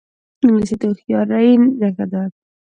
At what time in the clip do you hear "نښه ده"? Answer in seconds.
1.79-2.21